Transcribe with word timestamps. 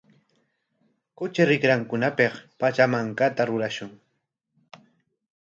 Kuchi 1.21 1.41
rikrankunapik 1.49 2.33
pachamankata 2.65 3.41
rurashun. 3.51 3.91